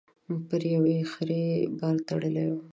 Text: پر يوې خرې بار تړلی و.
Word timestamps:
پر 0.47 0.61
يوې 0.73 0.97
خرې 1.11 1.45
بار 1.77 1.95
تړلی 2.07 2.45
و. 2.51 2.55